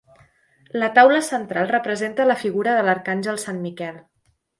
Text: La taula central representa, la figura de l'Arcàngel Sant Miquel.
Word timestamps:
La 0.83 0.87
taula 0.95 1.19
central 1.27 1.69
representa, 1.73 2.25
la 2.31 2.37
figura 2.45 2.73
de 2.79 2.87
l'Arcàngel 2.87 3.39
Sant 3.45 3.61
Miquel. 3.67 4.01